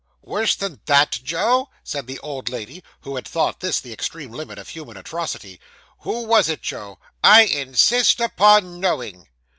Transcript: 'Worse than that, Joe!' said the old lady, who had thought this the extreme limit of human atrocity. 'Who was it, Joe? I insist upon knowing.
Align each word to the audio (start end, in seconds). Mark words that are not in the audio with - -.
'Worse 0.23 0.55
than 0.55 0.81
that, 0.87 1.11
Joe!' 1.21 1.69
said 1.83 2.07
the 2.07 2.17
old 2.21 2.49
lady, 2.49 2.83
who 3.01 3.17
had 3.17 3.27
thought 3.27 3.59
this 3.59 3.79
the 3.79 3.93
extreme 3.93 4.31
limit 4.31 4.57
of 4.57 4.69
human 4.69 4.97
atrocity. 4.97 5.59
'Who 5.99 6.23
was 6.23 6.49
it, 6.49 6.63
Joe? 6.63 6.97
I 7.23 7.43
insist 7.43 8.19
upon 8.19 8.79
knowing. 8.79 9.27